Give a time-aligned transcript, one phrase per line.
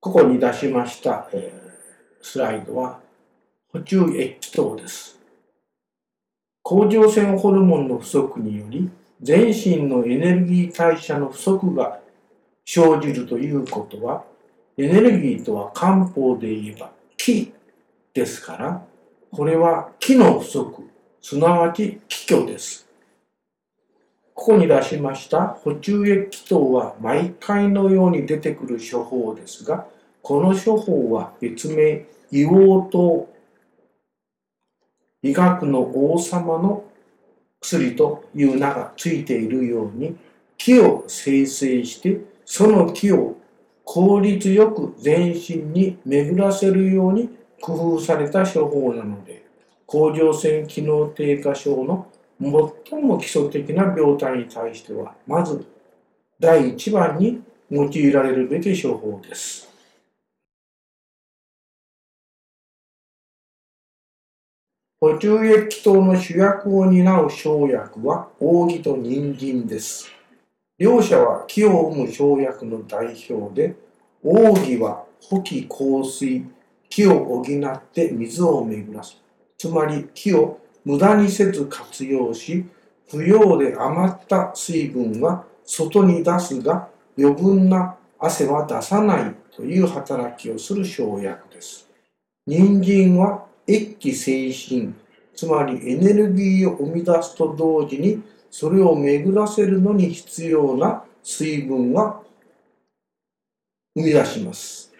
[0.00, 1.52] ここに出しました、え、
[2.22, 3.00] スライドは
[3.70, 5.20] 補充液気糖です。
[6.62, 8.88] 甲状腺ホルモンの不足により
[9.20, 12.00] 全身のエネルギー代謝の不足が
[12.64, 14.24] 生じるということは
[14.78, 17.52] エネルギーとは漢方で言えば気
[18.14, 18.82] ですから
[19.30, 20.88] これは気の不足
[21.20, 22.89] すなわち気虚です。
[24.50, 29.86] こに出しました補充液気糖は毎回のように出てくる処方ですが、
[30.22, 33.28] この処方は別名、硫黄糖、
[35.22, 36.84] 医学の王様の
[37.60, 40.16] 薬という名がついているように、
[40.58, 43.36] 気を生成して、その気を
[43.84, 47.28] 効率よく全身に巡らせるように
[47.60, 49.44] 工夫された処方なので、
[49.86, 52.08] 甲状腺機能低下症の
[52.40, 55.66] 最も基礎的な病態に対しては、まず
[56.40, 59.68] 第一番に用いられるべき処方です。
[65.02, 70.10] 補充液糖の主役を担う生薬は扇と人参です。
[70.78, 73.76] 両者は木を生む生薬の代表で、
[74.22, 76.44] 扇は補気香水、
[76.88, 79.22] 木を補って水を巡らす。
[79.58, 82.64] つまり木を無駄にせず活用し、
[83.08, 91.88] 不要で余った水分は外に出すが、余分な汗は出さないという働きをする生薬です。
[92.46, 94.94] 人参は液気精神、
[95.34, 102.22] つまりエネルギーを生み出すと同時に、それを巡らせるのに必要な水分は
[103.94, 104.92] 生み出します。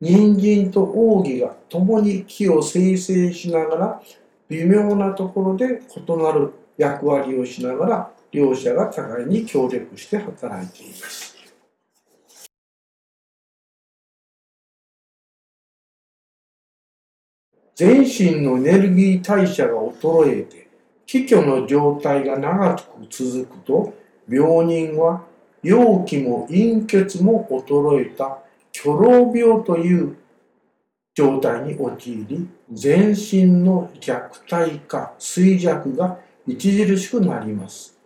[0.00, 4.02] 人参と扇が共に木を生成しながら
[4.48, 11.36] 微妙なところで異なる役割をしながら両者が互いに協力して働いています。
[17.74, 20.68] 全身のエネルギー代謝が衰えて、
[21.04, 23.92] 気虚の状態が長く続くと、
[24.28, 25.24] 病人は
[25.62, 28.38] 陽気も陰血も衰えた
[28.72, 30.16] 虚老病という
[31.16, 37.98] 状態に陥り、全身の弱体化、衰弱が著しくなります。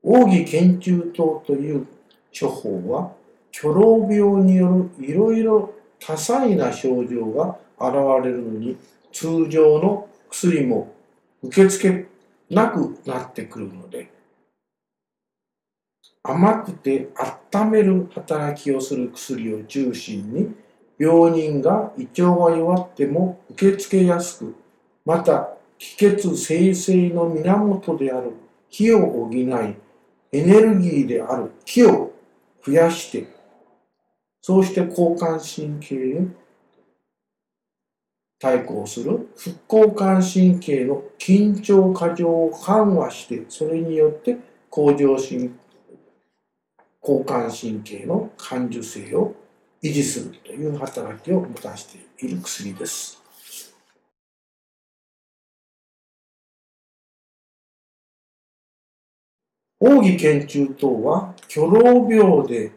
[0.00, 1.88] 奥義研究等という
[2.38, 3.12] 処方は、
[3.52, 8.76] 虚老病によるいろいろ多彩な症状が現れるのに、
[9.12, 10.94] 通常の薬も
[11.42, 14.08] 受け付けなくなってくるので、
[16.22, 17.08] 甘くて
[17.52, 20.54] 温める働きをする薬を中心に
[20.98, 24.54] 病人が胃腸が弱っても受け付けやすく、
[25.04, 28.32] また気血生成の源である
[28.70, 29.46] 気を補い、
[30.32, 32.12] エネルギーである気を
[32.64, 33.28] 増やして、
[34.40, 36.30] そうして交感神経に
[38.38, 44.38] 対抗する副交感神経の緊張過剰を緩和して、それによって
[44.70, 45.50] 甲状神
[47.02, 49.34] 交感神経の感受性を
[49.86, 53.22] 維持するという働きを持たせている薬です。
[59.78, 62.72] 奥義研究等は虚老病で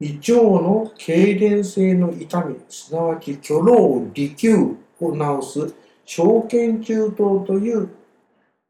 [0.00, 5.74] 胃腸の痙攣性の痛み、すなわち虚老利休を治す
[6.04, 7.90] 小研究等という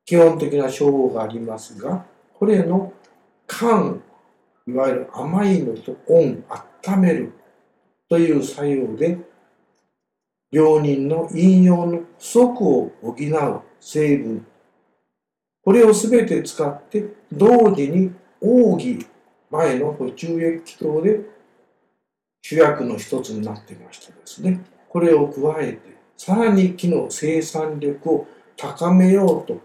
[0.05, 2.05] 基本的な処方がありますが、
[2.35, 2.93] これの
[3.47, 4.01] 肝、
[4.67, 6.45] いわゆる甘いのと温、
[6.85, 7.33] 温める
[8.09, 9.19] という作用で、
[10.51, 14.47] 病人の陰陽の不足を補う成分、
[15.63, 18.11] これをすべて使って同時に
[18.41, 19.07] 奥義
[19.51, 21.21] 前の補充液等で
[22.41, 24.65] 主役の一つになってましたですね。
[24.89, 25.81] これを加えて、
[26.17, 28.27] さらに木の生産力を
[28.57, 29.61] 高めようと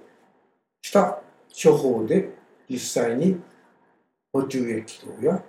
[0.82, 1.20] した
[1.52, 2.30] 処方で
[2.70, 3.40] 実際に
[4.34, 5.42] 補充液等や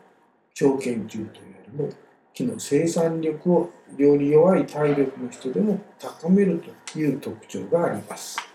[0.55, 1.29] 超研究というよ
[1.67, 1.89] りも
[2.35, 6.61] 木の生産力をより弱い体力の人でも高める
[6.93, 8.54] という特徴があります。